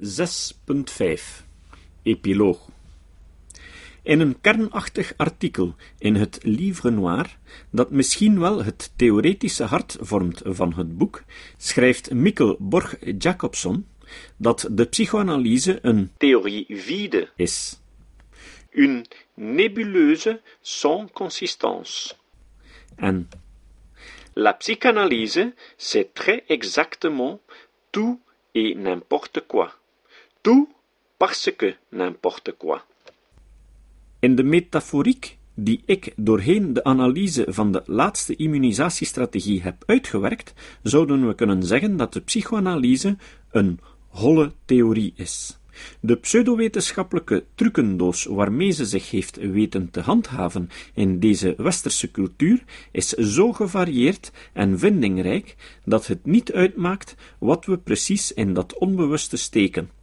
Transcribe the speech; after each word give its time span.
6.5 0.00 1.44
Epiloog 2.02 2.68
In 4.02 4.20
een 4.20 4.40
kernachtig 4.40 5.14
artikel 5.16 5.74
in 5.98 6.14
het 6.14 6.38
Livre 6.42 6.90
Noir, 6.90 7.36
dat 7.70 7.90
misschien 7.90 8.40
wel 8.40 8.64
het 8.64 8.92
theoretische 8.96 9.64
hart 9.64 9.96
vormt 10.00 10.40
van 10.44 10.74
het 10.74 10.98
boek, 10.98 11.22
schrijft 11.56 12.12
Mikkel 12.12 12.56
Borg-Jacobson 12.58 13.86
dat 14.36 14.68
de 14.70 14.84
psychoanalyse 14.84 15.78
een 15.82 16.12
theorie 16.16 16.66
vide 16.68 17.28
is. 17.36 17.80
Une 18.70 19.04
nébuleuse 19.34 20.40
sans 20.60 21.12
consistance. 21.12 22.14
En 22.96 23.28
La 24.34 24.52
psychanalyse, 24.52 25.52
c'est 25.76 26.14
très 26.14 26.44
exactement 26.48 27.40
tout 27.90 28.20
et 28.54 28.74
n'importe 28.74 29.46
quoi. 29.46 29.81
Parce 31.22 31.54
n'importe 31.88 32.52
quoi. 32.56 32.80
In 34.18 34.34
de 34.34 34.42
metaforiek 34.42 35.38
die 35.54 35.82
ik 35.86 36.12
doorheen 36.16 36.72
de 36.72 36.84
analyse 36.84 37.44
van 37.48 37.72
de 37.72 37.82
laatste 37.86 38.36
immunisatiestrategie 38.36 39.62
heb 39.62 39.82
uitgewerkt, 39.86 40.54
zouden 40.82 41.26
we 41.26 41.34
kunnen 41.34 41.62
zeggen 41.62 41.96
dat 41.96 42.12
de 42.12 42.20
psychoanalyse 42.20 43.16
een 43.50 43.80
holle 44.08 44.52
theorie 44.64 45.12
is. 45.16 45.58
De 46.00 46.16
pseudowetenschappelijke 46.16 47.44
trucendoos 47.54 48.24
waarmee 48.24 48.70
ze 48.70 48.84
zich 48.84 49.10
heeft 49.10 49.36
weten 49.36 49.90
te 49.90 50.00
handhaven 50.00 50.68
in 50.94 51.20
deze 51.20 51.54
westerse 51.56 52.10
cultuur 52.10 52.64
is 52.92 53.08
zo 53.08 53.52
gevarieerd 53.52 54.32
en 54.52 54.78
vindingrijk 54.78 55.56
dat 55.84 56.06
het 56.06 56.24
niet 56.24 56.52
uitmaakt 56.52 57.14
wat 57.38 57.66
we 57.66 57.78
precies 57.78 58.32
in 58.32 58.54
dat 58.54 58.78
onbewuste 58.78 59.36
steken. 59.36 60.00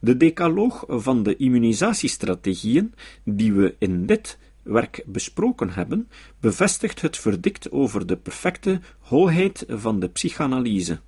De 0.00 0.16
decaloog 0.16 0.84
van 0.88 1.22
de 1.22 1.36
immunisatiestrategieën 1.36 2.94
die 3.24 3.52
we 3.52 3.74
in 3.78 4.06
dit 4.06 4.38
werk 4.62 5.02
besproken 5.06 5.70
hebben, 5.70 6.08
bevestigt 6.40 7.00
het 7.00 7.16
verdict 7.16 7.70
over 7.70 8.06
de 8.06 8.16
perfecte 8.16 8.80
holheid 8.98 9.64
van 9.68 10.00
de 10.00 10.08
psychanalyse. 10.08 11.00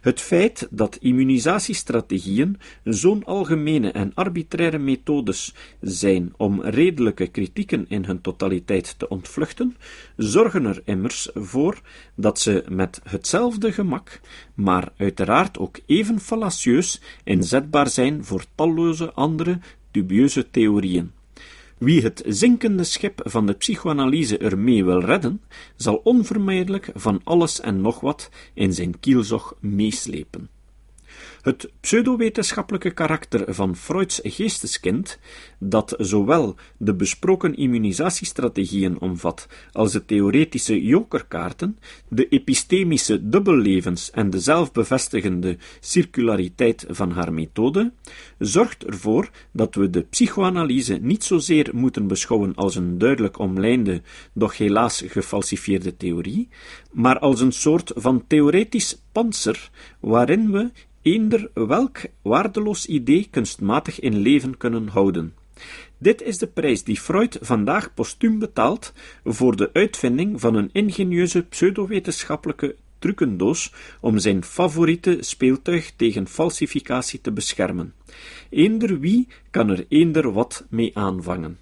Het 0.00 0.20
feit 0.20 0.68
dat 0.70 0.96
immunisatiestrategieën 0.96 2.58
zo'n 2.84 3.24
algemene 3.24 3.90
en 3.90 4.14
arbitraire 4.14 4.78
methodes 4.78 5.54
zijn 5.80 6.32
om 6.36 6.62
redelijke 6.62 7.26
kritieken 7.26 7.84
in 7.88 8.04
hun 8.04 8.20
totaliteit 8.20 8.94
te 8.98 9.08
ontvluchten, 9.08 9.76
zorgen 10.16 10.64
er 10.64 10.82
immers 10.84 11.28
voor 11.34 11.80
dat 12.14 12.40
ze 12.40 12.64
met 12.68 13.00
hetzelfde 13.04 13.72
gemak, 13.72 14.20
maar 14.54 14.92
uiteraard 14.96 15.58
ook 15.58 15.78
even 15.86 16.20
fallacieus, 16.20 17.00
inzetbaar 17.24 17.88
zijn 17.88 18.24
voor 18.24 18.44
talloze 18.54 19.12
andere 19.12 19.58
dubieuze 19.90 20.50
theorieën. 20.50 21.21
Wie 21.82 22.02
het 22.02 22.22
zinkende 22.26 22.84
schip 22.84 23.20
van 23.24 23.46
de 23.46 23.52
psychoanalyse 23.52 24.38
ermee 24.38 24.84
wil 24.84 25.00
redden, 25.00 25.42
zal 25.76 26.00
onvermijdelijk 26.04 26.90
van 26.94 27.20
alles 27.24 27.60
en 27.60 27.80
nog 27.80 28.00
wat 28.00 28.30
in 28.54 28.72
zijn 28.72 29.00
kielzog 29.00 29.54
meeslepen. 29.60 30.48
Het 31.42 31.70
pseudowetenschappelijke 31.80 32.90
karakter 32.90 33.54
van 33.54 33.76
Freuds 33.76 34.20
geesteskind, 34.22 35.18
dat 35.58 35.94
zowel 35.98 36.56
de 36.76 36.94
besproken 36.94 37.54
immunisatiestrategieën 37.56 39.00
omvat 39.00 39.48
als 39.72 39.92
de 39.92 40.04
theoretische 40.04 40.82
jokerkaarten, 40.84 41.78
de 42.08 42.28
epistemische 42.28 43.28
dubbellevens 43.28 44.10
en 44.10 44.30
de 44.30 44.40
zelfbevestigende 44.40 45.56
circulariteit 45.80 46.84
van 46.88 47.10
haar 47.10 47.32
methode, 47.32 47.92
zorgt 48.38 48.84
ervoor 48.84 49.30
dat 49.52 49.74
we 49.74 49.90
de 49.90 50.02
psychoanalyse 50.02 50.94
niet 50.94 51.24
zozeer 51.24 51.70
moeten 51.72 52.06
beschouwen 52.06 52.54
als 52.54 52.74
een 52.74 52.98
duidelijk 52.98 53.38
omlijnde, 53.38 54.02
doch 54.32 54.56
helaas 54.56 55.02
gefalsifieerde 55.06 55.96
theorie, 55.96 56.48
maar 56.92 57.18
als 57.18 57.40
een 57.40 57.52
soort 57.52 57.92
van 57.94 58.24
theoretisch 58.26 59.02
panzer 59.12 59.70
waarin 60.00 60.50
we 60.50 60.70
eender 61.02 61.50
welk 61.54 62.00
waardeloos 62.22 62.86
idee 62.86 63.28
kunstmatig 63.30 64.00
in 64.00 64.16
leven 64.16 64.56
kunnen 64.56 64.88
houden. 64.88 65.34
Dit 65.98 66.22
is 66.22 66.38
de 66.38 66.46
prijs 66.46 66.84
die 66.84 67.00
Freud 67.00 67.38
vandaag 67.40 67.94
postuum 67.94 68.38
betaalt 68.38 68.92
voor 69.24 69.56
de 69.56 69.70
uitvinding 69.72 70.40
van 70.40 70.54
een 70.54 70.70
ingenieuze 70.72 71.42
pseudowetenschappelijke 71.42 72.76
trucendoos 72.98 73.72
om 74.00 74.18
zijn 74.18 74.44
favoriete 74.44 75.16
speeltuig 75.20 75.92
tegen 75.96 76.28
falsificatie 76.28 77.20
te 77.20 77.32
beschermen. 77.32 77.94
Eender 78.50 79.00
wie 79.00 79.28
kan 79.50 79.70
er 79.70 79.84
eender 79.88 80.32
wat 80.32 80.66
mee 80.70 80.90
aanvangen. 80.94 81.58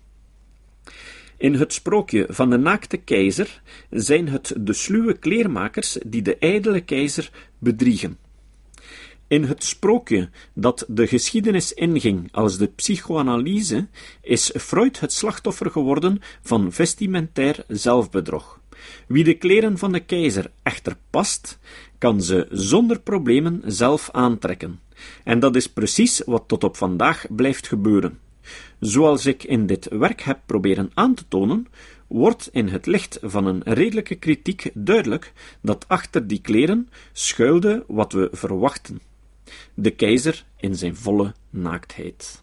In 1.41 1.55
het 1.55 1.73
sprookje 1.73 2.27
van 2.29 2.51
de 2.51 2.57
naakte 2.57 2.97
keizer 2.97 3.63
zijn 3.91 4.29
het 4.29 4.55
de 4.59 4.73
sluwe 4.73 5.19
kleermakers 5.19 5.99
die 6.07 6.23
de 6.23 6.37
ijdele 6.39 6.81
keizer 6.81 7.31
bedriegen. 7.59 8.19
In 9.29 9.45
het 9.45 9.65
sprookje 9.65 10.29
dat 10.55 10.85
de 10.89 11.07
geschiedenis 11.07 11.73
inging 11.73 12.29
als 12.33 12.59
de 12.59 12.67
psychoanalyse, 12.67 13.89
is 14.23 14.53
Freud 14.57 15.01
het 15.01 15.13
slachtoffer 15.13 15.71
geworden 15.71 16.21
van 16.43 16.73
vestimentair 16.73 17.65
zelfbedrog. 17.69 18.61
Wie 19.07 19.25
de 19.25 19.35
kleren 19.35 19.79
van 19.79 19.93
de 19.93 20.01
keizer 20.01 20.51
echter 20.63 20.97
past, 21.11 21.59
kan 21.99 22.23
ze 22.23 22.47
zonder 22.51 23.01
problemen 23.01 23.63
zelf 23.65 24.09
aantrekken. 24.13 24.81
En 25.25 25.39
dat 25.39 25.57
is 25.57 25.67
precies 25.67 26.23
wat 26.27 26.45
tot 26.47 26.65
op 26.65 26.77
vandaag 26.77 27.27
blijft 27.29 27.69
gebeuren. 27.69 28.19
Zoals 28.81 29.27
ik 29.27 29.45
in 29.45 29.67
dit 29.67 29.89
werk 29.89 30.21
heb 30.21 30.39
proberen 30.47 30.91
aan 30.95 31.15
te 31.15 31.25
tonen, 31.29 31.67
wordt 32.07 32.49
in 32.53 32.69
het 32.69 32.87
licht 32.87 33.19
van 33.23 33.47
een 33.47 33.63
redelijke 33.65 34.15
kritiek 34.15 34.71
duidelijk 34.75 35.33
dat 35.61 35.85
achter 35.89 36.27
die 36.27 36.41
kleren 36.41 36.89
schuilde 37.13 37.85
wat 37.87 38.13
we 38.13 38.29
verwachten 38.33 39.01
de 39.75 39.91
keizer 39.91 40.45
in 40.57 40.75
zijn 40.75 40.97
volle 40.97 41.35
naaktheid. 41.51 42.43